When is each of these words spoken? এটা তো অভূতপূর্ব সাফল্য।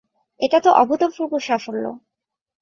এটা 0.39 0.59
তো 0.59 0.69
অভূতপূর্ব 0.73 1.33
সাফল্য। 1.39 1.85